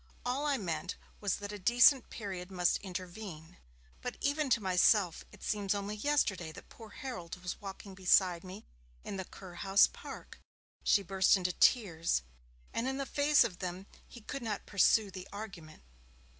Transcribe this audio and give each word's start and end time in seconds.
All 0.25 0.47
I 0.47 0.57
meant 0.57 0.95
was 1.19 1.35
that 1.35 1.51
a 1.51 1.59
decent 1.59 2.09
period 2.09 2.49
must 2.49 2.77
intervene. 2.77 3.57
But 4.01 4.17
even 4.19 4.49
to 4.49 4.59
myself 4.59 5.23
it 5.31 5.43
seems 5.43 5.75
only 5.75 5.95
yesterday 5.95 6.51
that 6.53 6.69
poor 6.69 6.89
Harold 6.89 7.39
was 7.43 7.61
walking 7.61 7.93
beside 7.93 8.43
me 8.43 8.65
in 9.03 9.17
the 9.17 9.25
Kurhaus 9.25 9.85
Park.' 9.85 10.39
She 10.83 11.03
burst 11.03 11.37
into 11.37 11.51
tears, 11.53 12.23
and 12.73 12.87
in 12.87 12.97
the 12.97 13.05
face 13.05 13.43
of 13.43 13.59
them 13.59 13.85
he 14.07 14.21
could 14.21 14.41
not 14.41 14.65
pursue 14.65 15.11
the 15.11 15.27
argument. 15.31 15.83